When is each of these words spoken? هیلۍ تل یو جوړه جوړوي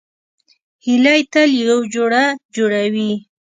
هیلۍ 0.85 1.21
تل 1.33 1.49
یو 1.69 1.79
جوړه 1.93 2.23
جوړوي 2.55 3.11